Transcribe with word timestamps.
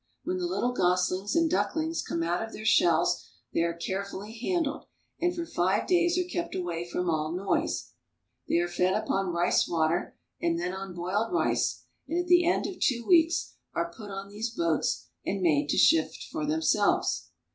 When 0.23 0.37
the 0.39 0.47
little 0.47 0.71
goslings 0.73 1.35
and 1.35 1.47
ducklings 1.47 2.01
come 2.01 2.23
out 2.23 2.41
of 2.41 2.53
their 2.53 2.65
shells, 2.65 3.23
they 3.53 3.61
are 3.61 3.75
carefully 3.75 4.33
handled, 4.35 4.87
and 5.19 5.35
for 5.35 5.45
five 5.45 5.85
days 5.85 6.17
are 6.17 6.27
kept 6.27 6.55
away 6.55 6.89
from 6.89 7.07
all 7.07 7.31
noise. 7.33 7.91
They 8.49 8.57
are 8.57 8.67
fed 8.67 8.95
upon 8.95 9.31
rice 9.31 9.67
water 9.67 10.17
and 10.41 10.59
then 10.59 10.73
on 10.73 10.95
boiled 10.95 11.31
rice, 11.31 11.83
and 12.07 12.17
at 12.17 12.25
the 12.25 12.47
end 12.47 12.65
of 12.65 12.79
two 12.79 13.05
weeks 13.05 13.53
are 13.75 13.93
put 13.95 14.09
on 14.09 14.29
these 14.29 14.49
boats 14.55 15.05
and 15.23 15.39
made 15.39 15.69
to 15.69 15.77
shift 15.77 16.23
for 16.31 16.47
themselves. 16.47 17.29